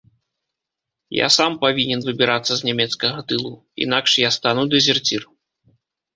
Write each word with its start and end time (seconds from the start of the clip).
Я 1.17 1.27
сам 1.37 1.51
павінен 1.65 2.01
выбірацца 2.07 2.53
з 2.61 2.69
нямецкага 2.69 3.19
тылу, 3.33 3.53
інакш 3.87 4.11
я 4.27 4.33
стану 4.39 4.63
дэзерцір. 4.75 5.21